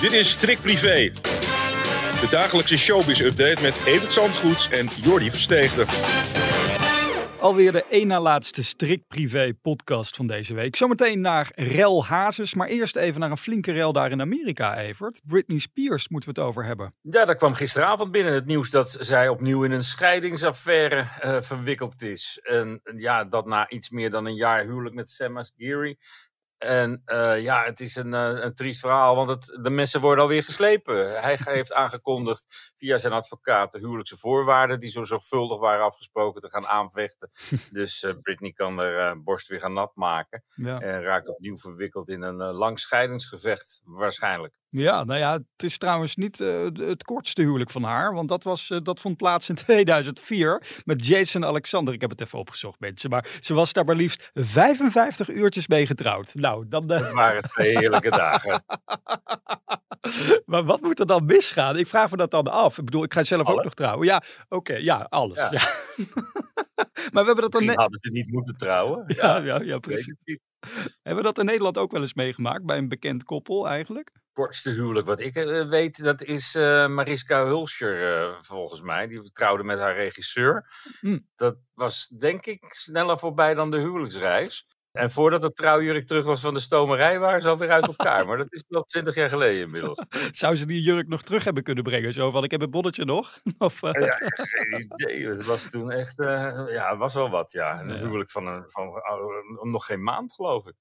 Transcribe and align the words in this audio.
Dit 0.00 0.12
is 0.12 0.30
Strik 0.30 0.60
Privé. 0.60 1.10
De 2.20 2.26
dagelijkse 2.30 2.78
showbiz-update 2.78 3.62
met 3.62 3.82
Evert 3.86 4.12
Zandgoeds 4.12 4.70
en 4.70 4.86
Jordi 4.86 5.30
Versteegde. 5.30 5.84
Alweer 7.40 7.72
de 7.72 7.84
één 7.84 8.06
na 8.06 8.20
laatste 8.20 8.64
strikt 8.64 9.08
privé 9.08 9.54
podcast 9.62 10.16
van 10.16 10.26
deze 10.26 10.54
week. 10.54 10.76
Zometeen 10.76 11.20
naar 11.20 11.52
Rel 11.54 12.04
Hazes, 12.04 12.54
maar 12.54 12.68
eerst 12.68 12.96
even 12.96 13.20
naar 13.20 13.30
een 13.30 13.36
flinke 13.36 13.72
rel 13.72 13.92
daar 13.92 14.10
in 14.10 14.20
Amerika, 14.20 14.78
Evert. 14.78 15.20
Britney 15.24 15.58
Spears 15.58 16.08
moeten 16.08 16.34
we 16.34 16.40
het 16.40 16.48
over 16.48 16.64
hebben. 16.64 16.94
Ja, 17.02 17.24
daar 17.24 17.36
kwam 17.36 17.54
gisteravond 17.54 18.12
binnen 18.12 18.32
het 18.32 18.46
nieuws 18.46 18.70
dat 18.70 18.96
zij 19.00 19.28
opnieuw 19.28 19.64
in 19.64 19.70
een 19.70 19.84
scheidingsaffaire 19.84 20.96
uh, 21.24 21.40
verwikkeld 21.40 22.02
is. 22.02 22.40
En 22.42 22.80
ja, 22.96 23.24
dat 23.24 23.46
na 23.46 23.70
iets 23.70 23.90
meer 23.90 24.10
dan 24.10 24.26
een 24.26 24.34
jaar 24.34 24.64
huwelijk 24.64 24.94
met 24.94 25.10
Sam 25.10 25.36
Asghari 25.36 25.98
en 26.60 27.02
uh, 27.06 27.42
ja, 27.42 27.64
het 27.64 27.80
is 27.80 27.96
een, 27.96 28.12
uh, 28.12 28.42
een 28.42 28.54
triest 28.54 28.80
verhaal, 28.80 29.16
want 29.16 29.28
het, 29.28 29.58
de 29.62 29.70
messen 29.70 30.00
worden 30.00 30.22
alweer 30.24 30.42
geslepen. 30.42 31.20
Hij 31.20 31.38
heeft 31.44 31.72
aangekondigd 31.72 32.72
via 32.78 32.98
zijn 32.98 33.12
advocaat 33.12 33.72
de 33.72 33.78
huwelijkse 33.78 34.16
voorwaarden, 34.16 34.80
die 34.80 34.90
zo 34.90 35.02
zorgvuldig 35.02 35.58
waren 35.58 35.84
afgesproken, 35.84 36.40
te 36.40 36.50
gaan 36.50 36.66
aanvechten. 36.66 37.30
dus 37.70 38.02
uh, 38.02 38.12
Britney 38.22 38.52
kan 38.52 38.80
er 38.80 39.22
borst 39.22 39.48
weer 39.48 39.60
gaan 39.60 39.72
nat 39.72 39.92
maken. 39.94 40.44
Ja. 40.54 40.80
En 40.80 41.02
raakt 41.02 41.28
opnieuw 41.28 41.56
verwikkeld 41.56 42.08
in 42.08 42.22
een 42.22 42.36
lang 42.36 42.78
scheidingsgevecht, 42.78 43.80
waarschijnlijk. 43.84 44.59
Ja, 44.70 45.04
nou 45.04 45.18
ja, 45.18 45.32
het 45.32 45.62
is 45.62 45.78
trouwens 45.78 46.16
niet 46.16 46.38
het 46.74 47.02
kortste 47.02 47.42
huwelijk 47.42 47.70
van 47.70 47.82
haar, 47.82 48.14
want 48.14 48.28
dat, 48.28 48.42
was, 48.42 48.72
dat 48.82 49.00
vond 49.00 49.16
plaats 49.16 49.48
in 49.48 49.54
2004 49.64 50.82
met 50.84 51.06
Jason 51.06 51.44
Alexander. 51.44 51.94
Ik 51.94 52.00
heb 52.00 52.10
het 52.10 52.20
even 52.20 52.38
opgezocht, 52.38 52.80
mensen, 52.80 53.10
maar 53.10 53.28
ze 53.40 53.54
was 53.54 53.72
daar 53.72 53.84
maar 53.84 53.94
liefst 53.94 54.30
55 54.34 55.28
uurtjes 55.28 55.68
mee 55.68 55.86
getrouwd. 55.86 56.34
Nou, 56.34 56.68
dan... 56.68 56.90
Het 56.90 57.12
waren 57.12 57.42
twee 57.42 57.78
heerlijke 57.78 58.10
dagen. 58.10 58.64
maar 60.50 60.64
wat 60.64 60.80
moet 60.80 61.00
er 61.00 61.06
dan 61.06 61.24
misgaan? 61.24 61.78
Ik 61.78 61.86
vraag 61.86 62.10
me 62.10 62.16
dat 62.16 62.30
dan 62.30 62.46
af. 62.46 62.78
Ik 62.78 62.84
bedoel, 62.84 63.02
ik 63.02 63.12
ga 63.12 63.22
zelf 63.22 63.48
ook 63.48 63.64
nog 63.64 63.74
trouwen. 63.74 64.06
Ja, 64.06 64.22
oké, 64.48 64.74
ja, 64.74 65.06
alles. 65.08 65.36
Ja. 65.36 65.48
Ja. 65.50 65.62
maar 67.12 67.22
we 67.22 67.30
hebben 67.30 67.34
dat 67.34 67.52
dan... 67.52 67.64
Misschien 67.64 67.80
hadden 67.80 68.00
ze 68.00 68.10
niet 68.10 68.30
moeten 68.30 68.56
trouwen. 68.56 69.04
Ja, 69.06 69.36
ja, 69.36 69.60
ja, 69.60 69.78
precies. 69.78 70.38
Hebben 71.02 71.22
we 71.22 71.28
dat 71.28 71.38
in 71.38 71.44
Nederland 71.44 71.78
ook 71.78 71.92
wel 71.92 72.00
eens 72.00 72.14
meegemaakt 72.14 72.64
bij 72.64 72.78
een 72.78 72.88
bekend 72.88 73.24
koppel 73.24 73.68
eigenlijk? 73.68 74.12
kortste 74.32 74.70
huwelijk 74.70 75.06
wat 75.06 75.20
ik 75.20 75.36
uh, 75.36 75.68
weet, 75.68 76.02
dat 76.04 76.22
is 76.22 76.54
uh, 76.54 76.88
Mariska 76.88 77.44
Hulscher 77.44 78.28
uh, 78.28 78.36
volgens 78.40 78.80
mij. 78.80 79.06
Die 79.06 79.32
trouwde 79.32 79.64
met 79.64 79.78
haar 79.78 79.94
regisseur. 79.94 80.70
Mm. 81.00 81.28
Dat 81.36 81.56
was 81.74 82.06
denk 82.06 82.46
ik 82.46 82.64
sneller 82.68 83.18
voorbij 83.18 83.54
dan 83.54 83.70
de 83.70 83.78
huwelijksreis. 83.78 84.66
En 84.92 85.10
voordat 85.10 85.42
het 85.42 85.56
trouwjurk 85.56 86.06
terug 86.06 86.24
was 86.24 86.40
van 86.40 86.54
de 86.54 86.60
stomerij, 86.60 87.18
waren 87.18 87.42
ze 87.42 87.48
alweer 87.48 87.70
uit 87.70 87.86
elkaar. 87.86 88.26
maar 88.26 88.36
dat 88.36 88.52
is 88.52 88.64
nog 88.68 88.84
twintig 88.84 89.14
jaar 89.14 89.28
geleden 89.28 89.60
inmiddels. 89.60 90.04
Zou 90.30 90.56
ze 90.56 90.66
die 90.66 90.82
jurk 90.82 91.08
nog 91.08 91.22
terug 91.22 91.44
hebben 91.44 91.62
kunnen 91.62 91.84
brengen? 91.84 92.12
Zo 92.12 92.30
van, 92.30 92.44
ik 92.44 92.50
heb 92.50 92.60
een 92.60 92.70
bonnetje 92.70 93.04
nog? 93.04 93.40
of, 93.58 93.82
uh... 93.82 93.92
Ja, 93.92 94.14
geen 94.16 94.80
idee. 94.80 95.28
Het 95.28 95.46
was 95.46 95.70
toen 95.70 95.90
echt, 95.90 96.18
uh, 96.18 96.62
ja, 96.68 96.96
was 96.96 97.14
wel 97.14 97.30
wat, 97.30 97.52
ja. 97.52 97.80
Een 97.80 97.90
huwelijk 97.90 98.30
van, 98.30 98.46
een, 98.46 98.62
van 98.66 98.86
uh, 98.86 99.62
nog 99.72 99.86
geen 99.86 100.02
maand, 100.02 100.34
geloof 100.34 100.66
ik. 100.66 100.74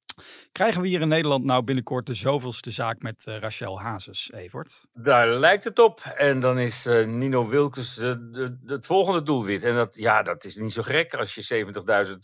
Krijgen 0.51 0.81
we 0.81 0.87
hier 0.87 1.01
in 1.01 1.07
Nederland 1.07 1.43
nou 1.43 1.63
binnenkort 1.63 2.05
de 2.05 2.13
zoveelste 2.13 2.71
zaak 2.71 3.01
met 3.01 3.25
uh, 3.25 3.37
Rachel 3.37 3.81
Hazes, 3.81 4.31
Evert? 4.31 4.85
Daar 4.93 5.27
lijkt 5.27 5.63
het 5.63 5.79
op. 5.79 6.01
En 6.15 6.39
dan 6.39 6.59
is 6.59 6.85
uh, 6.85 7.05
Nino 7.05 7.47
Wilkes 7.47 7.93
de, 7.93 8.29
de, 8.29 8.73
het 8.73 8.85
volgende 8.85 9.23
doelwit. 9.23 9.63
En 9.63 9.75
dat, 9.75 9.95
ja, 9.95 10.23
dat 10.23 10.43
is 10.43 10.55
niet 10.55 10.71
zo 10.71 10.81
gek 10.81 11.13
als 11.13 11.35
je 11.35 11.65
70.000 12.07 12.15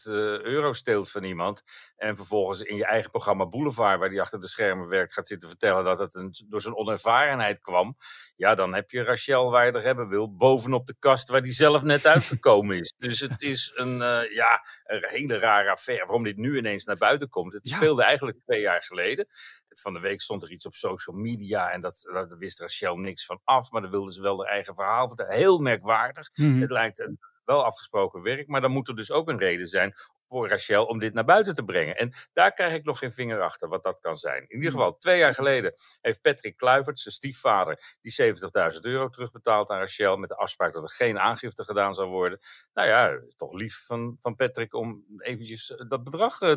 euro 0.44 0.74
steelt 0.74 1.12
van 1.12 1.24
iemand. 1.24 1.64
En 1.96 2.16
vervolgens 2.16 2.62
in 2.62 2.76
je 2.76 2.86
eigen 2.86 3.12
programma 3.12 3.48
Boulevard, 3.48 4.00
waar 4.00 4.10
die 4.10 4.22
achter 4.22 4.40
de 4.40 4.48
schermen 4.48 4.90
werkt, 4.90 5.14
gaat 5.14 5.28
zitten 5.28 5.50
vertellen 5.50 5.84
dat 5.84 6.00
het 6.00 6.16
een, 6.16 6.36
door 6.50 6.62
zijn 6.62 6.76
onervarenheid 6.76 7.60
kwam. 7.60 7.98
Ja, 8.36 8.56
dan 8.56 8.74
heb 8.74 8.92
je 8.92 9.04
Rachel 9.04 9.52
waar 9.52 9.66
je 9.66 9.72
er 9.72 9.84
hebben 9.84 10.08
wil, 10.08 10.36
bovenop 10.36 10.88
de 10.88 10.96
kast 11.00 11.30
waar 11.30 11.42
die 11.42 11.52
zelf 11.52 11.82
net 11.82 12.06
uitgekomen 12.16 12.78
is. 12.78 12.94
Dus 12.98 13.20
het 13.20 13.42
is 13.42 13.72
een, 13.76 13.98
ja, 14.34 14.66
een 14.84 15.06
hele 15.08 15.38
rare 15.38 15.72
affaire. 15.72 16.06
Waarom 16.06 16.24
dit 16.24 16.38
nu 16.38 16.58
ineens 16.58 16.86
naar 16.86 16.98
buiten 16.98 17.30
komt. 17.30 17.54
Het 17.54 17.70
ja 17.70 17.80
speelde 17.86 18.04
eigenlijk 18.04 18.40
twee 18.40 18.62
jaar 18.62 18.84
geleden. 18.84 19.28
Van 19.70 19.94
de 19.94 20.00
week 20.00 20.22
stond 20.22 20.44
er 20.44 20.52
iets 20.52 20.66
op 20.66 20.74
social 20.74 21.16
media 21.16 21.72
en 21.72 21.82
dat, 21.82 22.02
daar 22.14 22.38
wist 22.38 22.60
Rachel 22.60 22.98
niks 22.98 23.26
van 23.26 23.42
af. 23.44 23.72
Maar 23.72 23.82
dan 23.82 23.92
wilden 23.92 24.14
ze 24.14 24.22
wel 24.22 24.44
haar 24.44 24.54
eigen 24.54 24.76
verhaal 24.76 25.08
vertellen. 25.08 25.34
Heel 25.34 25.60
merkwaardig. 25.60 26.30
Mm-hmm. 26.34 26.62
Het 26.62 26.70
lijkt 26.70 27.00
een 27.00 27.20
wel 27.46 27.66
afgesproken 27.66 28.22
werk, 28.22 28.48
maar 28.48 28.62
dan 28.62 28.72
moet 28.72 28.88
er 28.88 28.96
dus 28.96 29.12
ook 29.12 29.30
een 29.30 29.38
reden 29.38 29.68
zijn 29.68 29.94
voor 30.28 30.50
Rachel 30.50 30.86
om 30.86 31.00
dit 31.00 31.14
naar 31.14 31.26
buiten 31.26 31.56
te 31.56 31.64
brengen. 31.64 31.96
En 31.96 32.14
daar 32.34 32.54
krijg 32.54 32.74
ik 32.74 32.84
nog 32.84 33.00
geen 33.00 33.14
vinger 33.14 33.42
achter 33.42 33.70
wat 33.70 33.84
dat 33.84 34.00
kan 34.00 34.18
zijn. 34.18 34.46
In 34.48 34.56
ieder 34.56 34.72
geval, 34.72 34.98
twee 34.98 35.18
jaar 35.18 35.34
geleden 35.34 35.74
heeft 36.02 36.22
Patrick 36.22 36.58
Kluivert, 36.58 37.00
zijn 37.00 37.14
stiefvader, 37.14 37.96
die 38.02 38.36
70.000 38.74 38.80
euro 38.82 39.10
terugbetaald 39.10 39.70
aan 39.70 39.80
Rachel 39.80 40.18
met 40.18 40.30
de 40.30 40.36
afspraak 40.36 40.74
dat 40.74 40.84
er 40.84 40.90
geen 40.90 41.20
aangifte 41.20 41.64
gedaan 41.64 41.96
zou 41.96 42.10
worden. 42.10 42.40
Nou 42.74 42.88
ja, 42.88 43.20
toch 43.36 43.54
lief 43.54 43.84
van, 43.86 44.18
van 44.22 44.36
Patrick 44.36 44.74
om 44.74 45.06
eventjes 45.18 45.84
dat 45.88 46.04
bedrag 46.04 46.42
uh, 46.42 46.54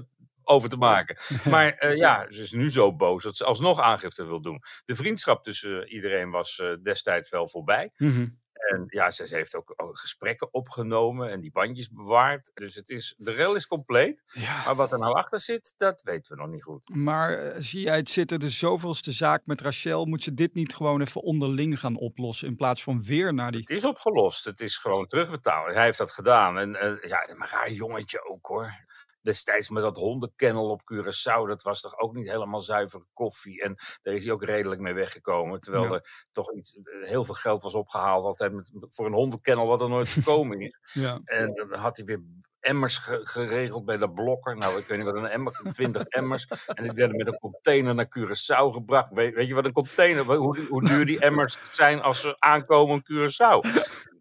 over 0.48 0.68
te 0.68 0.76
maken. 0.76 1.16
Maar 1.44 1.84
uh, 1.84 1.96
ja, 1.96 2.26
ze 2.28 2.42
is 2.42 2.52
nu 2.52 2.70
zo 2.70 2.96
boos 2.96 3.22
dat 3.22 3.36
ze 3.36 3.44
alsnog 3.44 3.80
aangifte 3.80 4.24
wil 4.24 4.40
doen. 4.40 4.62
De 4.84 4.96
vriendschap 4.96 5.44
tussen 5.44 5.88
iedereen 5.88 6.30
was 6.30 6.58
uh, 6.58 6.74
destijds 6.82 7.30
wel 7.30 7.48
voorbij. 7.48 7.90
Mm-hmm. 7.96 8.38
En 8.58 8.84
ja, 8.86 9.10
ze, 9.10 9.26
heeft 9.30 9.54
ook, 9.54 9.74
gesprekken 9.76 10.54
opgenomen 10.54 11.30
en 11.30 11.40
die 11.40 11.50
bandjes 11.52 11.90
bewaard. 11.90 12.50
Dus 12.54 12.74
het 12.74 12.88
is, 12.88 13.14
de 13.18 13.30
rel 13.30 13.54
is 13.54 13.66
compleet. 13.66 14.22
Ja. 14.26 14.64
Maar 14.64 14.74
wat 14.74 14.92
er 14.92 14.98
nou 14.98 15.14
achter 15.14 15.40
zit, 15.40 15.74
dat 15.76 16.02
weten 16.02 16.36
we 16.36 16.42
nog 16.42 16.50
niet 16.50 16.62
goed. 16.62 16.88
Maar 16.88 17.44
uh, 17.44 17.54
zie 17.58 17.80
jij 17.80 17.96
het 17.96 18.10
zitten, 18.10 18.40
de 18.40 18.48
zoveelste 18.48 19.12
zaak 19.12 19.42
met 19.44 19.60
Rachel? 19.60 20.06
Moet 20.06 20.24
je 20.24 20.34
dit 20.34 20.54
niet 20.54 20.74
gewoon 20.74 21.00
even 21.00 21.22
onderling 21.22 21.80
gaan 21.80 21.96
oplossen 21.96 22.48
in 22.48 22.56
plaats 22.56 22.82
van 22.82 23.02
weer 23.02 23.34
naar 23.34 23.50
die... 23.50 23.60
Het 23.60 23.70
is 23.70 23.84
opgelost. 23.84 24.44
Het 24.44 24.60
is 24.60 24.76
gewoon 24.76 25.06
terugbetaald. 25.06 25.74
Hij 25.74 25.84
heeft 25.84 25.98
dat 25.98 26.10
gedaan. 26.10 26.58
En 26.58 26.70
uh, 26.70 27.10
ja, 27.10 27.34
maar 27.36 27.50
raar 27.50 27.70
jongetje 27.70 28.28
ook 28.28 28.46
hoor 28.46 28.86
destijds 29.28 29.68
met 29.68 29.82
dat 29.82 29.96
hondenkennel 29.96 30.70
op 30.70 30.80
Curaçao, 30.92 31.46
dat 31.46 31.62
was 31.62 31.80
toch 31.80 31.98
ook 31.98 32.14
niet 32.14 32.30
helemaal 32.30 32.60
zuivere 32.60 33.04
koffie. 33.12 33.62
En 33.62 33.76
daar 34.02 34.14
is 34.14 34.24
hij 34.24 34.32
ook 34.32 34.44
redelijk 34.44 34.80
mee 34.80 34.94
weggekomen. 34.94 35.60
Terwijl 35.60 35.84
ja. 35.84 35.92
er 35.92 36.26
toch 36.32 36.52
iets, 36.52 36.76
eh, 36.76 37.08
heel 37.08 37.24
veel 37.24 37.34
geld 37.34 37.62
was 37.62 37.74
opgehaald 37.74 38.24
altijd 38.24 38.52
met, 38.52 38.70
voor 38.88 39.06
een 39.06 39.12
hondenkennel 39.12 39.66
wat 39.66 39.80
er 39.80 39.88
nooit 39.88 40.08
gekomen 40.08 40.60
is. 40.60 40.78
ja. 40.92 41.20
En 41.24 41.54
dan 41.54 41.74
had 41.74 41.96
hij 41.96 42.04
weer 42.04 42.22
emmers 42.60 42.96
geregeld 43.22 43.84
bij 43.84 43.96
de 43.96 44.10
blokker. 44.10 44.56
Nou, 44.56 44.78
ik 44.78 44.86
weet 44.86 44.98
niet 44.98 45.06
wat 45.06 45.16
een 45.16 45.26
emmer, 45.26 45.60
20 45.72 46.02
emmers. 46.18 46.46
En 46.66 46.84
die 46.84 46.92
werden 46.92 47.16
met 47.16 47.26
een 47.26 47.38
container 47.38 47.94
naar 47.94 48.08
Curaçao 48.18 48.72
gebracht. 48.72 49.12
Weet, 49.12 49.34
weet 49.34 49.46
je 49.46 49.54
wat 49.54 49.66
een 49.66 49.72
container, 49.72 50.24
hoe, 50.24 50.66
hoe 50.68 50.84
duur 50.84 51.06
die 51.06 51.20
emmers 51.20 51.58
zijn 51.70 52.02
als 52.02 52.20
ze 52.20 52.36
aankomen 52.38 52.94
in 52.94 53.02
Curaçao? 53.02 53.60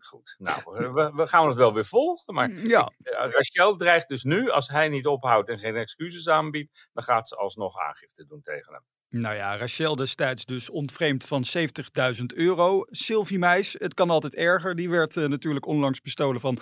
Goed, 0.07 0.35
nou, 0.38 0.62
we, 0.66 1.12
we, 1.13 1.28
gaan 1.28 1.47
het 1.47 1.56
wel 1.56 1.73
weer 1.73 1.85
volgen. 1.85 2.34
Maar 2.34 2.50
ja. 2.50 2.91
Rachel 3.03 3.75
dreigt 3.75 4.07
dus 4.07 4.23
nu, 4.23 4.50
als 4.50 4.68
hij 4.68 4.90
niet 4.90 5.06
ophoudt 5.06 5.50
en 5.50 5.59
geen 5.59 5.75
excuses 5.75 6.28
aanbiedt, 6.28 6.90
dan 6.94 7.03
gaat 7.03 7.28
ze 7.28 7.35
alsnog 7.35 7.78
aangifte 7.78 8.25
doen 8.25 8.41
tegen 8.41 8.73
hem. 8.73 8.84
Nou 9.09 9.35
ja, 9.35 9.57
Rachel 9.57 9.95
destijds 9.95 10.45
dus 10.45 10.69
ontvreemd 10.69 11.25
van 11.25 11.44
70.000 11.57 12.25
euro. 12.25 12.85
Sylvie 12.90 13.40
Meis, 13.40 13.75
het 13.79 13.94
kan 13.94 14.09
altijd 14.09 14.35
erger. 14.35 14.75
Die 14.75 14.90
werd 14.90 15.16
uh, 15.16 15.28
natuurlijk 15.28 15.66
onlangs 15.66 16.01
bestolen 16.01 16.41
van 16.41 16.57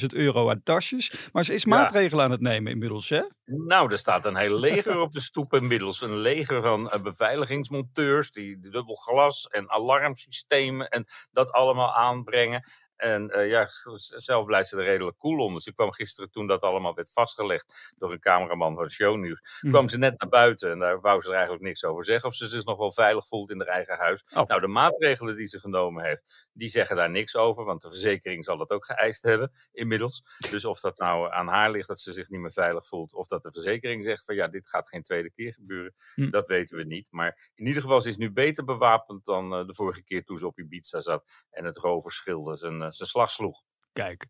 800.000 0.00 0.06
euro 0.06 0.50
aan 0.50 0.62
tasjes. 0.62 1.28
Maar 1.32 1.44
ze 1.44 1.54
is 1.54 1.64
maatregelen 1.64 2.24
aan 2.24 2.30
het 2.30 2.40
nemen 2.40 2.72
inmiddels, 2.72 3.08
hè? 3.08 3.22
Nou, 3.44 3.92
er 3.92 3.98
staat 3.98 4.24
een 4.24 4.36
hele 4.36 4.58
leger 4.68 5.00
op 5.00 5.12
de 5.12 5.20
stoep 5.20 5.54
inmiddels. 5.54 6.00
Een 6.00 6.16
leger 6.16 6.62
van 6.62 6.92
uh, 6.94 7.02
beveiligingsmonteurs 7.02 8.30
die 8.30 8.58
dubbel 8.60 8.94
glas 8.94 9.46
en 9.46 9.70
alarmsystemen 9.70 10.88
en 10.88 11.04
dat 11.30 11.52
allemaal 11.52 11.94
aanbrengen. 11.94 12.64
En 13.02 13.30
uh, 13.36 13.48
ja, 13.48 13.68
zelf 14.16 14.44
blijft 14.44 14.68
ze 14.68 14.76
er 14.76 14.84
redelijk 14.84 15.18
cool 15.18 15.44
onder. 15.44 15.62
Ze 15.62 15.74
kwam 15.74 15.92
gisteren, 15.92 16.30
toen 16.30 16.46
dat 16.46 16.62
allemaal 16.62 16.94
werd 16.94 17.12
vastgelegd 17.12 17.92
door 17.96 18.12
een 18.12 18.20
cameraman 18.20 18.74
van 18.74 18.90
Shownieuws, 18.90 19.58
mm. 19.60 19.70
kwam 19.70 19.88
ze 19.88 19.98
net 19.98 20.20
naar 20.20 20.28
buiten 20.28 20.70
en 20.70 20.78
daar 20.78 21.00
wou 21.00 21.20
ze 21.20 21.28
er 21.28 21.34
eigenlijk 21.34 21.64
niks 21.64 21.84
over 21.84 22.04
zeggen. 22.04 22.28
Of 22.28 22.34
ze 22.34 22.46
zich 22.46 22.64
nog 22.64 22.78
wel 22.78 22.92
veilig 22.92 23.26
voelt 23.26 23.50
in 23.50 23.58
haar 23.58 23.66
eigen 23.66 23.96
huis. 23.96 24.24
Oh. 24.34 24.46
Nou, 24.46 24.60
de 24.60 24.66
maatregelen 24.66 25.36
die 25.36 25.46
ze 25.46 25.60
genomen 25.60 26.04
heeft, 26.04 26.48
die 26.52 26.68
zeggen 26.68 26.96
daar 26.96 27.10
niks 27.10 27.36
over, 27.36 27.64
want 27.64 27.82
de 27.82 27.90
verzekering 27.90 28.44
zal 28.44 28.56
dat 28.56 28.70
ook 28.70 28.84
geëist 28.84 29.22
hebben 29.22 29.52
inmiddels. 29.72 30.22
Dus 30.50 30.64
of 30.64 30.80
dat 30.80 30.98
nou 30.98 31.32
aan 31.32 31.48
haar 31.48 31.70
ligt 31.70 31.88
dat 31.88 32.00
ze 32.00 32.12
zich 32.12 32.28
niet 32.28 32.40
meer 32.40 32.52
veilig 32.52 32.86
voelt, 32.86 33.14
of 33.14 33.26
dat 33.26 33.42
de 33.42 33.52
verzekering 33.52 34.04
zegt 34.04 34.24
van 34.24 34.34
ja, 34.34 34.48
dit 34.48 34.68
gaat 34.68 34.88
geen 34.88 35.02
tweede 35.02 35.30
keer 35.30 35.52
gebeuren, 35.52 35.94
mm. 36.14 36.30
dat 36.30 36.46
weten 36.46 36.76
we 36.76 36.84
niet. 36.84 37.06
Maar 37.10 37.50
in 37.54 37.66
ieder 37.66 37.82
geval, 37.82 38.00
ze 38.00 38.08
is 38.08 38.16
nu 38.16 38.32
beter 38.32 38.64
bewapend 38.64 39.24
dan 39.24 39.60
uh, 39.60 39.66
de 39.66 39.74
vorige 39.74 40.02
keer 40.02 40.24
toen 40.24 40.38
ze 40.38 40.46
op 40.46 40.58
Ibiza 40.58 41.00
zat 41.00 41.24
en 41.50 41.64
het 41.64 41.76
roverschilde 41.76 42.56
zijn, 42.56 42.91
zijn 42.96 43.08
slag 43.08 43.30
sloeg. 43.30 43.62
Kijk, 43.92 44.26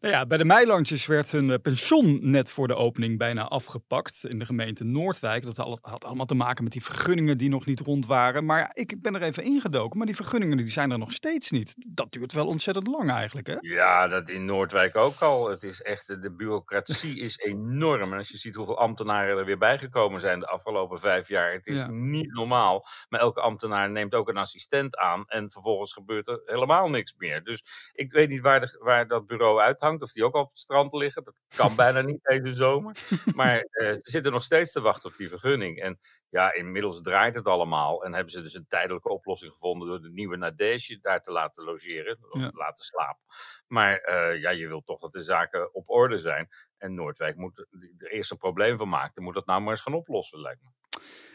nou 0.00 0.14
ja, 0.14 0.26
bij 0.26 0.38
de 0.38 0.44
Meilandjes 0.44 1.06
werd 1.06 1.32
een 1.32 1.50
eh, 1.50 1.58
pension 1.62 2.30
net 2.30 2.50
voor 2.50 2.68
de 2.68 2.74
opening 2.74 3.18
bijna 3.18 3.42
afgepakt 3.48 4.24
in 4.24 4.38
de 4.38 4.44
gemeente 4.44 4.84
Noordwijk. 4.84 5.44
Dat 5.44 5.56
had, 5.56 5.78
had 5.82 6.04
allemaal 6.04 6.26
te 6.26 6.34
maken 6.34 6.64
met 6.64 6.72
die 6.72 6.84
vergunningen 6.84 7.38
die 7.38 7.48
nog 7.48 7.66
niet 7.66 7.80
rond 7.80 8.06
waren. 8.06 8.44
Maar 8.44 8.58
ja, 8.58 8.70
ik 8.72 9.02
ben 9.02 9.14
er 9.14 9.22
even 9.22 9.42
ingedoken, 9.44 9.96
maar 9.98 10.06
die 10.06 10.16
vergunningen 10.16 10.56
die 10.56 10.66
zijn 10.68 10.90
er 10.90 10.98
nog 10.98 11.12
steeds 11.12 11.50
niet. 11.50 11.74
Dat 11.88 12.12
duurt 12.12 12.32
wel 12.32 12.46
ontzettend 12.46 12.86
lang 12.86 13.10
eigenlijk, 13.10 13.46
hè? 13.46 13.56
Ja, 13.60 14.08
dat 14.08 14.28
in 14.28 14.44
Noordwijk 14.44 14.96
ook 14.96 15.20
al. 15.20 15.48
Het 15.48 15.62
is 15.62 15.82
echt, 15.82 16.06
de 16.22 16.32
bureaucratie 16.32 17.20
is 17.20 17.38
enorm. 17.38 18.12
En 18.12 18.18
als 18.18 18.28
je 18.28 18.36
ziet 18.36 18.54
hoeveel 18.54 18.78
ambtenaren 18.78 19.38
er 19.38 19.44
weer 19.44 19.58
bijgekomen 19.58 20.20
zijn 20.20 20.40
de 20.40 20.46
afgelopen 20.46 21.00
vijf 21.00 21.28
jaar, 21.28 21.52
het 21.52 21.66
is 21.66 21.80
Ja. 21.80 21.86
niet 21.90 22.32
normaal. 22.34 22.86
Maar 23.08 23.20
elke 23.20 23.40
ambtenaar 23.40 23.90
neemt 23.90 24.14
ook 24.14 24.28
een 24.28 24.36
assistent 24.36 24.96
aan 24.96 25.24
en 25.26 25.50
vervolgens 25.50 25.92
gebeurt 25.92 26.28
er 26.28 26.40
helemaal 26.44 26.88
niks 26.90 27.14
meer. 27.18 27.42
Dus 27.44 27.64
ik 27.92 28.12
weet 28.12 28.28
niet 28.28 28.40
waar, 28.40 28.60
de, 28.60 28.78
waar 28.82 29.05
dat 29.08 29.26
bureau 29.26 29.60
uithangt, 29.60 30.02
of 30.02 30.12
die 30.12 30.24
ook 30.24 30.34
op 30.34 30.48
het 30.48 30.58
strand 30.58 30.92
liggen. 30.92 31.24
Dat 31.24 31.40
kan 31.56 31.76
bijna 31.84 32.00
niet 32.00 32.22
deze 32.22 32.54
zomer. 32.54 32.96
Maar 33.34 33.58
eh, 33.60 33.88
ze 33.92 34.10
zitten 34.10 34.32
nog 34.32 34.42
steeds 34.42 34.72
te 34.72 34.80
wachten 34.80 35.10
op 35.10 35.16
die 35.16 35.28
vergunning. 35.28 35.80
En 35.80 35.98
ja, 36.28 36.52
inmiddels 36.52 37.00
draait 37.00 37.34
het 37.34 37.46
allemaal. 37.46 38.04
En 38.04 38.12
hebben 38.14 38.32
ze 38.32 38.42
dus 38.42 38.54
een 38.54 38.66
tijdelijke 38.68 39.08
oplossing 39.08 39.52
gevonden 39.52 39.88
door 39.88 40.00
de 40.00 40.10
nieuwe 40.10 40.36
Nadege 40.36 40.98
daar 41.00 41.22
te 41.22 41.32
laten 41.32 41.64
logeren, 41.64 42.18
of 42.30 42.40
Ja. 42.40 42.48
te 42.48 42.56
laten 42.56 42.84
slapen. 42.84 43.22
Maar 43.66 43.96
eh, 43.96 44.40
ja, 44.40 44.50
je 44.50 44.68
wilt 44.68 44.86
toch 44.86 45.00
dat 45.00 45.12
de 45.12 45.22
zaken 45.22 45.74
op 45.74 45.90
orde 45.90 46.18
zijn. 46.18 46.48
En 46.78 46.94
Noordwijk 46.94 47.36
moet 47.36 47.58
er 47.98 48.10
eerst 48.10 48.30
een 48.30 48.36
probleem 48.38 48.78
van 48.78 48.88
maken. 48.88 49.14
Dan 49.14 49.24
moet 49.24 49.34
dat 49.34 49.46
nou 49.46 49.60
maar 49.60 49.70
eens 49.70 49.80
gaan 49.80 49.94
oplossen, 49.94 50.40
lijkt 50.40 50.62
me. 50.62 50.68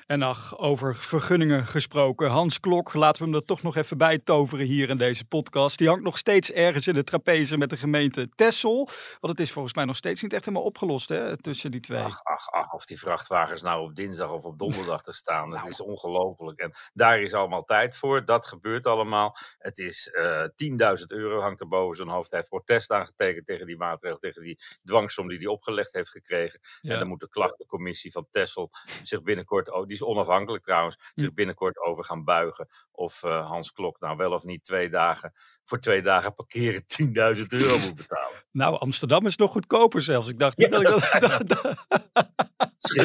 En 0.07 0.21
ach, 0.21 0.57
over 0.57 0.95
vergunningen 0.95 1.65
gesproken. 1.65 2.29
Hans 2.29 2.59
Klok, 2.59 2.93
laten 2.93 3.21
we 3.23 3.29
hem 3.29 3.39
er 3.39 3.45
toch 3.45 3.61
nog 3.61 3.75
even 3.75 3.97
bij 3.97 4.19
toveren 4.19 4.65
hier 4.65 4.89
in 4.89 4.97
deze 4.97 5.25
podcast. 5.25 5.77
Die 5.77 5.87
hangt 5.87 6.03
nog 6.03 6.17
steeds 6.17 6.51
ergens 6.51 6.87
in 6.87 6.93
de 6.93 7.03
trapeze 7.03 7.57
met 7.57 7.69
de 7.69 7.77
gemeente 7.77 8.29
Tessel. 8.35 8.89
Want 9.19 9.37
het 9.37 9.39
is 9.39 9.51
volgens 9.51 9.73
mij 9.73 9.85
nog 9.85 9.95
steeds 9.95 10.21
niet 10.21 10.33
echt 10.33 10.45
helemaal 10.45 10.65
opgelost 10.65 11.09
hè, 11.09 11.37
tussen 11.37 11.71
die 11.71 11.79
twee. 11.79 12.03
Ach, 12.03 12.23
ach, 12.23 12.47
ach, 12.47 12.71
of 12.73 12.85
die 12.85 12.99
vrachtwagens 12.99 13.61
nou 13.61 13.83
op 13.83 13.95
dinsdag 13.95 14.31
of 14.31 14.43
op 14.43 14.59
donderdag 14.59 15.03
te 15.03 15.13
staan. 15.13 15.49
Nou. 15.49 15.61
Het 15.61 15.71
is 15.71 15.81
ongelooflijk. 15.81 16.59
En 16.59 16.73
daar 16.93 17.21
is 17.21 17.33
allemaal 17.33 17.63
tijd 17.63 17.95
voor. 17.95 18.25
Dat 18.25 18.45
gebeurt 18.45 18.85
allemaal. 18.85 19.37
Het 19.57 19.77
is 19.77 20.09
eh 20.09 20.43
10.000 20.99 21.05
euro 21.07 21.41
hangt 21.41 21.59
er 21.59 21.67
boven 21.67 21.95
zijn 21.95 22.09
hoofd. 22.09 22.29
Hij 22.29 22.39
heeft 22.39 22.51
protest 22.51 22.91
aangetekend 22.91 23.45
tegen 23.45 23.65
die 23.65 23.77
maatregel, 23.77 24.17
tegen 24.17 24.41
die 24.41 24.59
dwangsom 24.83 25.27
die 25.27 25.37
hij 25.37 25.47
opgelegd 25.47 25.93
heeft 25.93 26.09
gekregen. 26.09 26.59
En 26.81 26.99
dan 26.99 27.07
moet 27.07 27.19
de 27.19 27.29
klachtencommissie 27.29 28.11
van 28.11 28.27
Tessel 28.31 28.69
zich 29.03 29.21
binnenkort, 29.23 29.71
die 29.91 29.99
is 29.99 30.03
onafhankelijk 30.13 30.63
trouwens, 30.63 30.97
Hm. 31.13 31.21
zich 31.21 31.33
binnenkort 31.33 31.79
over 31.79 32.03
gaan 32.03 32.23
buigen. 32.23 32.67
Of 32.91 33.23
eh, 33.23 33.47
Hans 33.47 33.71
Klok 33.71 33.99
nou 33.99 34.17
wel 34.17 34.31
of 34.31 34.43
niet 34.43 34.63
twee 34.63 34.89
dagen, 34.89 35.33
voor 35.65 35.79
twee 35.79 36.01
dagen 36.01 36.33
parkeren 36.33 36.83
10.000 36.85 37.43
euro 37.47 37.77
moet 37.77 37.95
betalen. 37.95 38.43
Nou, 38.51 38.77
Amsterdam 38.79 39.25
is 39.25 39.35
nog 39.37 39.51
goedkoper 39.51 40.01
zelfs. 40.01 40.27
Ik 40.27 40.39
dacht 40.39 40.57
niet, 40.57 40.69
Ja, 40.69 40.77
dat, 40.79 41.03
ik 41.03 41.47
dat, 41.47 41.75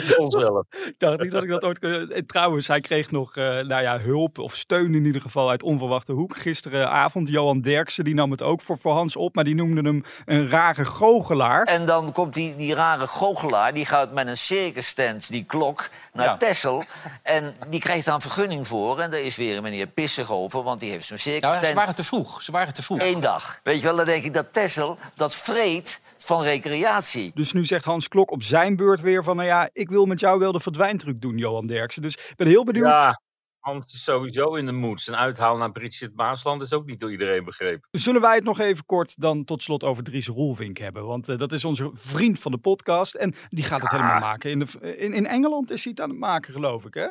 Ik 0.87 0.95
dacht 0.99 1.21
niet 1.23 1.31
dat 1.33 1.43
ik 1.43 1.49
dat 1.49 1.63
ooit 1.63 1.79
kon. 1.79 2.11
En 2.11 2.27
trouwens, 2.27 2.67
hij 2.67 2.81
kreeg 2.81 3.11
nog 3.11 3.37
eh, 3.37 3.45
nou 3.45 3.83
ja, 3.83 3.99
hulp 3.99 4.39
of 4.39 4.55
steun 4.55 4.95
in 4.95 5.05
ieder 5.05 5.21
geval 5.21 5.51
uit 5.51 5.63
onverwachte 5.63 6.13
hoek. 6.13 6.37
Gisteravond, 6.39 7.29
Johan 7.29 7.61
Derksen, 7.61 8.05
die 8.05 8.15
nam 8.15 8.31
het 8.31 8.43
ook 8.43 8.61
voor, 8.61 8.79
voor 8.79 8.93
Hans 8.93 9.17
op. 9.17 9.35
Maar 9.35 9.45
die 9.45 9.55
noemde 9.55 9.81
hem 9.81 10.05
een 10.25 10.49
rare 10.49 10.85
goochelaar. 10.85 11.65
En 11.65 11.87
dan 11.87 12.13
komt 12.13 12.35
die, 12.35 12.57
die 12.57 12.75
rare 12.75 13.07
goochelaar, 13.07 13.75
die 13.75 13.87
gaat 13.87 14.13
met 14.13 14.27
een 14.29 14.37
circus 14.37 14.93
tent, 14.95 15.31
die 15.31 15.45
klok, 15.45 15.89
naar 16.13 16.27
Ja. 16.27 16.37
Texel. 16.37 16.85
En 17.23 17.55
die 17.69 17.81
krijgt 17.81 18.05
daar 18.05 18.15
een 18.15 18.21
vergunning 18.21 18.67
voor. 18.67 18.99
En 19.01 19.11
daar 19.11 19.21
is 19.21 19.37
weer 19.37 19.57
een 19.57 19.63
meneer 19.63 19.87
pissig 19.87 20.33
over, 20.33 20.63
want 20.63 20.81
die 20.81 20.91
heeft 20.91 21.07
zo'n 21.07 21.19
circus 21.19 21.55
Ja, 21.55 21.65
ze 21.65 21.75
waren 21.75 21.95
te 21.95 22.05
vroeg. 22.05 22.43
Ze 22.43 22.53
waren 22.53 22.75
te 22.75 22.83
vroeg. 22.83 23.03
Eén 23.03 23.21
dag. 23.21 23.61
Weet 23.63 23.81
je 23.81 23.87
wel, 23.87 23.97
dan 23.97 24.07
denk 24.07 24.25
ik 24.25 24.35
dat 24.35 24.53
Texel 24.53 24.99
dat 25.15 25.37
vreet 25.37 26.01
van 26.19 26.43
recreatie. 26.43 27.31
Dus 27.35 27.53
nu 27.53 27.65
zegt 27.65 27.85
Hans 27.85 28.09
Klok 28.09 28.31
op 28.31 28.43
zijn 28.43 28.77
beurt 28.77 29.01
weer 29.01 29.25
van... 29.25 29.37
nou 29.37 29.49
ja, 29.49 29.69
ik 29.77 29.89
wil 29.89 30.07
met 30.07 30.21
jou 30.21 30.39
wel 30.39 30.53
de 30.53 30.61
verdwijntruc 30.61 31.21
doen, 31.21 31.39
Johan 31.39 31.67
Derksen. 31.67 32.03
Dus 32.03 32.17
ik 32.17 32.37
ben 32.37 32.47
heel 32.47 32.65
benieuwd. 32.65 32.87
Ja, 32.87 33.21
Hans 33.59 33.95
is 33.95 34.05
sowieso 34.05 34.55
in 34.55 34.67
de 34.67 34.73
moed. 34.73 35.01
Zijn 35.01 35.17
uithaal 35.17 35.57
naar 35.57 35.73
Bridget 35.73 36.15
Maasland 36.15 36.63
is 36.63 36.73
ook 36.73 36.87
niet 36.87 37.01
door 37.01 37.11
iedereen 37.11 37.45
begrepen. 37.45 37.89
Zullen 37.91 38.21
wij 38.21 38.35
het 38.35 38.45
nog 38.45 38.59
even 38.59 38.85
kort 38.85 39.21
dan 39.21 39.45
tot 39.45 39.63
slot 39.63 39.85
over 39.85 40.03
Dries 40.03 40.29
Roelvink 40.29 40.79
hebben? 40.79 41.07
Want 41.07 41.29
eh, 41.29 41.39
dat 41.39 41.53
is 41.53 41.65
onze 41.65 41.91
vriend 41.93 42.41
van 42.41 42.53
de 42.53 42.59
podcast. 42.59 43.15
En 43.15 43.35
die 43.49 43.65
gaat 43.65 43.83
het 43.83 43.91
helemaal 43.91 44.21
maken. 44.21 44.51
In, 44.51 44.59
de, 44.59 44.97
in, 44.97 45.13
in 45.13 45.27
Engeland 45.27 45.71
is 45.71 45.83
hij 45.83 45.93
het 45.93 46.01
aan 46.01 46.11
het 46.11 46.19
maken, 46.19 46.53
geloof 46.53 46.85
ik, 46.85 46.95
hè? 46.95 47.09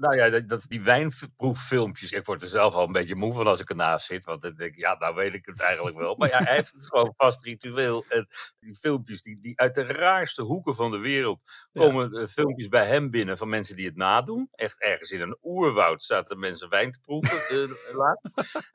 Nou 0.00 0.16
ja, 0.16 0.28
dat, 0.30 0.48
dat 0.48 0.58
is 0.58 0.66
die 0.66 0.82
wijnproeffilmpjes. 0.82 2.12
Ik 2.12 2.26
word 2.26 2.42
er 2.42 2.48
zelf 2.48 2.74
al 2.74 2.84
een 2.86 2.92
beetje 2.92 3.14
moe 3.14 3.32
van 3.32 3.46
als 3.46 3.60
ik 3.60 3.68
ernaast 3.68 4.06
zit. 4.06 4.24
Want 4.24 4.42
dan 4.42 4.54
denk 4.54 4.74
ik, 4.74 4.80
ja, 4.80 4.96
nou 4.98 5.14
weet 5.14 5.34
ik 5.34 5.46
het 5.46 5.60
eigenlijk 5.60 5.96
wel. 5.98 6.16
Maar 6.16 6.28
ja, 6.28 6.42
hij 6.42 6.54
heeft 6.54 6.72
het 6.72 6.86
gewoon 6.86 7.14
vast 7.16 7.44
ritueel. 7.44 8.04
En 8.08 8.26
die 8.60 8.74
filmpjes 8.76 9.22
die, 9.22 9.40
die 9.40 9.58
uit 9.60 9.74
de 9.74 9.82
raarste 9.82 10.42
hoeken 10.42 10.74
van 10.74 10.90
de 10.90 10.98
wereld 10.98 11.40
komen 11.72 12.12
eh, 12.12 12.26
filmpjes 12.26 12.68
bij 12.68 12.86
hem 12.86 13.10
binnen 13.10 13.38
van 13.38 13.48
mensen 13.48 13.76
die 13.76 13.86
het 13.86 13.96
nadoen. 13.96 14.48
Echt 14.52 14.80
ergens 14.80 15.10
in 15.10 15.20
een 15.20 15.38
oerwoud 15.42 16.02
zaten 16.02 16.38
mensen 16.38 16.68
wijn 16.68 16.92
te 16.92 17.00
proeven. 17.00 17.76
laat. 17.92 18.20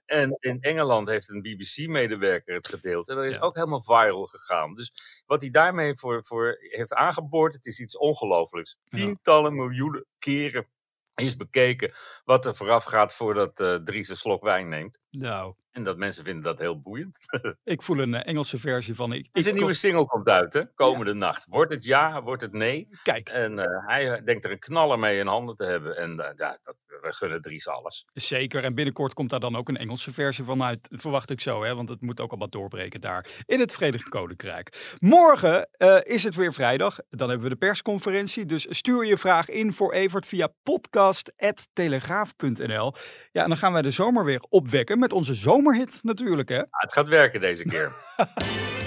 En 0.05 0.37
in 0.39 0.61
Engeland 0.61 1.07
heeft 1.07 1.29
een 1.29 1.41
BBC-medewerker 1.41 2.55
het 2.55 2.67
gedeeld. 2.67 3.09
En 3.09 3.15
dat 3.15 3.25
is 3.25 3.33
Ja. 3.33 3.39
ook 3.39 3.55
helemaal 3.55 3.83
viral 3.83 4.25
gegaan. 4.25 4.73
Dus 4.73 4.93
wat 5.25 5.41
hij 5.41 5.49
daarmee 5.49 5.97
voor, 5.97 6.25
voor 6.25 6.57
heeft 6.59 6.93
aangeboord, 6.93 7.53
het 7.53 7.65
is 7.65 7.79
iets 7.79 7.97
ongelooflijks. 7.97 8.77
Tientallen 8.89 9.55
miljoenen 9.55 10.05
keren 10.19 10.67
is 11.15 11.35
bekeken 11.35 11.93
wat 12.23 12.45
er 12.45 12.55
vooraf 12.55 12.83
gaat 12.83 13.13
voordat 13.13 13.59
eh 13.59 13.75
Dries 13.75 14.09
een 14.09 14.17
slok 14.17 14.43
wijn 14.43 14.69
neemt. 14.69 14.99
Nou, 15.09 15.53
En 15.71 15.83
dat 15.83 15.97
mensen 15.97 16.23
vinden 16.23 16.43
dat 16.43 16.59
heel 16.59 16.81
boeiend. 16.81 17.17
ik 17.63 17.81
voel 17.81 17.99
een 17.99 18.13
eh, 18.13 18.27
Engelse 18.27 18.57
versie 18.57 18.95
van... 18.95 19.13
Ik, 19.13 19.29
is 19.31 19.45
een 19.45 19.55
nieuwe 19.55 19.73
single 19.73 20.05
komt 20.05 20.27
uit, 20.27 20.53
hè? 20.53 20.73
Komende 20.73 21.13
nacht. 21.13 21.45
Wordt 21.49 21.71
het 21.71 21.85
ja, 21.85 22.23
wordt 22.23 22.41
het 22.41 22.51
nee? 22.51 22.87
Kijk, 23.03 23.29
En 23.29 23.59
eh, 23.59 23.87
hij 23.87 24.23
denkt 24.23 24.45
er 24.45 24.51
een 24.51 24.59
knaller 24.59 24.99
mee 24.99 25.19
in 25.19 25.27
handen 25.27 25.55
te 25.55 25.63
hebben. 25.63 25.97
En 25.97 26.33
ja, 26.37 26.59
dat, 26.63 26.75
we 27.03 27.13
gunnen 27.13 27.41
Dries 27.41 27.67
alles. 27.67 28.05
zeker. 28.13 28.63
En 28.63 28.75
binnenkort 28.75 29.13
komt 29.13 29.29
daar 29.29 29.39
dan 29.39 29.55
ook 29.55 29.69
een 29.69 29.77
Engelse 29.77 30.13
versie 30.13 30.43
van 30.43 30.63
uit. 30.63 30.87
Verwacht 30.91 31.29
ik 31.29 31.41
zo, 31.41 31.63
hè? 31.63 31.75
Want 31.75 31.89
het 31.89 32.01
moet 32.01 32.19
ook 32.19 32.29
allemaal 32.29 32.49
doorbreken 32.49 33.01
daar 33.01 33.25
in 33.45 33.59
het 33.59 33.73
Verenigd 33.73 34.09
Koninkrijk. 34.09 34.95
Morgen 34.99 35.69
eh, 35.71 35.97
is 36.03 36.23
het 36.23 36.35
weer 36.35 36.53
vrijdag. 36.53 36.97
Dan 37.09 37.29
hebben 37.29 37.47
we 37.47 37.53
de 37.53 37.59
persconferentie. 37.59 38.45
Dus 38.45 38.65
stuur 38.69 39.05
je 39.05 39.17
vraag 39.17 39.49
in 39.49 39.73
voor 39.73 39.93
Evert 39.93 40.25
via 40.25 40.47
podcast.telegraaf.nl. 40.63 42.93
Ja, 43.31 43.41
en 43.43 43.47
dan 43.47 43.57
gaan 43.57 43.73
wij 43.73 43.81
de 43.81 43.91
zomer 43.91 44.25
weer 44.25 44.43
opwekken 44.49 44.99
met 44.99 45.13
onze 45.13 45.33
zomerhit 45.33 45.99
natuurlijk, 46.01 46.49
hè? 46.49 46.59
Ah, 46.59 46.65
het 46.69 46.93
gaat 46.93 47.07
werken 47.07 47.39
deze 47.39 47.63
keer. 47.63 47.91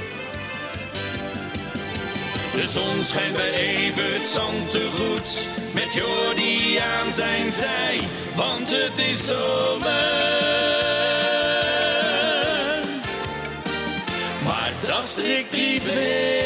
De 2.57 2.69
zon 2.69 3.05
schijnt 3.05 3.35
bij 3.35 3.53
Evert 3.53 4.23
Zantegoed 4.23 5.49
met 5.75 5.95
Jordi 5.95 6.79
aan 6.79 7.13
zijn 7.13 7.53
zij, 7.53 8.01
want 8.35 8.71
het 8.71 8.99
is 8.99 9.27
zomer. 9.27 9.85
Maar 14.45 14.73
dat 14.87 15.05
strikt 15.05 15.51
privé. 15.51 16.46